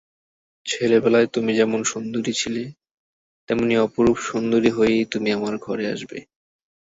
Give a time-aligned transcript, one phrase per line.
[0.65, 2.63] ছেলেবেলায় তুমি যেমন সুন্দরী ছিলে
[3.49, 6.17] তেমনি অপরূপ সুন্দরী হয়েই তুমি আমার ঘরে আসবে।